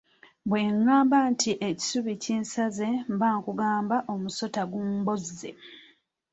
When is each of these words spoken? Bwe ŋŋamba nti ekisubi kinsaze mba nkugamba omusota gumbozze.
Bwe 0.49 0.59
ŋŋamba 0.77 1.17
nti 1.31 1.51
ekisubi 1.69 2.13
kinsaze 2.23 2.89
mba 3.13 3.27
nkugamba 3.37 3.97
omusota 4.13 4.61
gumbozze. 4.71 5.49